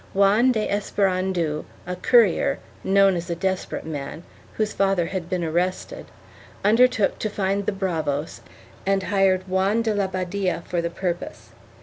Juan 0.15 0.51
de 0.51 0.67
Esperandeu, 0.67 1.63
a 1.85 1.95
currier, 1.95 2.57
known 2.83 3.15
as 3.15 3.29
a 3.29 3.35
desperate 3.35 3.85
man, 3.85 4.23
whose 4.53 4.73
father 4.73 5.05
had 5.05 5.29
been 5.29 5.43
arrested, 5.43 6.07
undertook 6.65 7.19
to 7.19 7.29
find 7.29 7.67
the 7.67 7.71
bravos 7.71 8.41
and 8.83 9.03
hired 9.03 9.47
Juan 9.47 9.83
de 9.83 9.93
la 9.93 10.07
Badia 10.07 10.63
for 10.65 10.81
the 10.81 10.89
purpose. 10.89 11.51